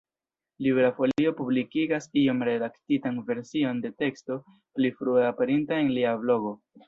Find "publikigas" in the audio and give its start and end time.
1.41-2.07